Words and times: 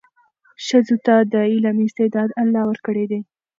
ښځو 0.65 0.95
ته 1.05 1.15
د 1.31 1.33
علم 1.51 1.77
استعداد 1.85 2.29
الله 2.41 2.63
ورکړی 2.67 3.05
دی. 3.11 3.19